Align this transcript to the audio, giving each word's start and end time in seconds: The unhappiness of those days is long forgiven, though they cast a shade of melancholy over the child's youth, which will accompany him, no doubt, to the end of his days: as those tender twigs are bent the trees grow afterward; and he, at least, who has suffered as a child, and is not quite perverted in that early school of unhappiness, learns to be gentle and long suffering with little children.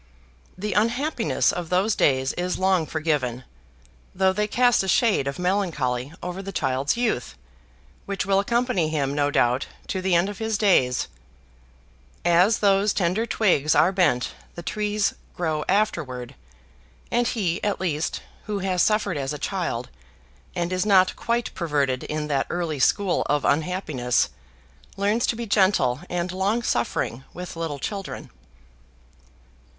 The 0.57 0.73
unhappiness 0.73 1.51
of 1.51 1.69
those 1.69 1.93
days 1.95 2.33
is 2.33 2.57
long 2.57 2.87
forgiven, 2.87 3.43
though 4.15 4.33
they 4.33 4.47
cast 4.47 4.81
a 4.81 4.87
shade 4.87 5.27
of 5.27 5.37
melancholy 5.37 6.11
over 6.23 6.41
the 6.41 6.51
child's 6.51 6.97
youth, 6.97 7.35
which 8.07 8.25
will 8.25 8.39
accompany 8.39 8.89
him, 8.89 9.13
no 9.13 9.29
doubt, 9.29 9.67
to 9.89 10.01
the 10.01 10.15
end 10.15 10.27
of 10.27 10.39
his 10.39 10.57
days: 10.57 11.07
as 12.25 12.57
those 12.61 12.93
tender 12.93 13.27
twigs 13.27 13.75
are 13.75 13.91
bent 13.91 14.33
the 14.55 14.63
trees 14.63 15.13
grow 15.35 15.63
afterward; 15.69 16.33
and 17.11 17.27
he, 17.27 17.63
at 17.63 17.79
least, 17.79 18.23
who 18.45 18.57
has 18.57 18.81
suffered 18.81 19.17
as 19.17 19.33
a 19.33 19.37
child, 19.37 19.89
and 20.55 20.73
is 20.73 20.83
not 20.83 21.15
quite 21.15 21.53
perverted 21.53 22.05
in 22.05 22.25
that 22.25 22.47
early 22.49 22.79
school 22.79 23.21
of 23.27 23.45
unhappiness, 23.45 24.29
learns 24.97 25.27
to 25.27 25.35
be 25.35 25.45
gentle 25.45 25.99
and 26.09 26.31
long 26.31 26.63
suffering 26.63 27.23
with 27.35 27.55
little 27.55 27.77
children. 27.77 28.31